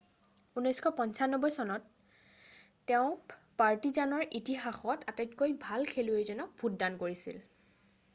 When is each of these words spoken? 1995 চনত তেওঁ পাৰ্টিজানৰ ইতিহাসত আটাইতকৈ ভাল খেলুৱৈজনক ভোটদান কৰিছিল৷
1995 0.59 1.49
চনত 1.57 1.83
তেওঁ 2.91 3.11
পাৰ্টিজানৰ 3.63 4.25
ইতিহাসত 4.39 5.07
আটাইতকৈ 5.13 5.55
ভাল 5.67 5.87
খেলুৱৈজনক 5.93 6.57
ভোটদান 6.63 6.97
কৰিছিল৷ 7.05 7.43